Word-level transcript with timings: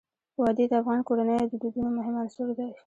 وادي 0.39 0.65
د 0.71 0.73
افغان 0.81 0.99
کورنیو 1.07 1.49
د 1.51 1.53
دودونو 1.61 1.89
مهم 1.97 2.15
عنصر 2.21 2.47
دی. 2.57 2.69